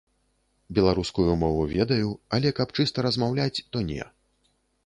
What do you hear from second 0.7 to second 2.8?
Беларускую мову ведаю, але каб